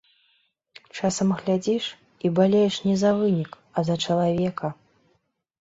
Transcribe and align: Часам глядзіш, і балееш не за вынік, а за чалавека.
Часам 0.99 1.33
глядзіш, 1.41 1.85
і 2.29 2.31
балееш 2.39 2.75
не 2.87 2.97
за 3.03 3.11
вынік, 3.21 3.51
а 3.77 3.85
за 3.91 3.95
чалавека. 4.07 4.73